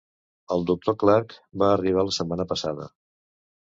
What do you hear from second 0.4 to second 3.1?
El Dr. Clark va arribar la setmana passada.